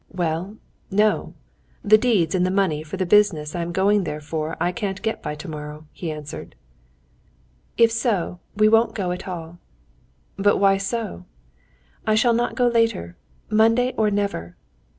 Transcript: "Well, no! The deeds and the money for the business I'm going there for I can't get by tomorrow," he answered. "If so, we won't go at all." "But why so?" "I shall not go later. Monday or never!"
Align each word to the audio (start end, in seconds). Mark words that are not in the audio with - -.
"Well, 0.11 0.57
no! 0.89 1.35
The 1.83 1.95
deeds 1.95 2.33
and 2.33 2.43
the 2.43 2.49
money 2.49 2.81
for 2.81 2.97
the 2.97 3.05
business 3.05 3.53
I'm 3.53 3.71
going 3.71 4.03
there 4.03 4.19
for 4.19 4.57
I 4.59 4.71
can't 4.71 4.99
get 5.03 5.21
by 5.21 5.35
tomorrow," 5.35 5.85
he 5.91 6.09
answered. 6.11 6.55
"If 7.77 7.91
so, 7.91 8.39
we 8.55 8.67
won't 8.67 8.95
go 8.95 9.11
at 9.11 9.27
all." 9.27 9.59
"But 10.37 10.57
why 10.57 10.77
so?" 10.77 11.25
"I 12.07 12.15
shall 12.15 12.33
not 12.33 12.55
go 12.55 12.65
later. 12.67 13.15
Monday 13.51 13.93
or 13.95 14.09
never!" 14.09 14.55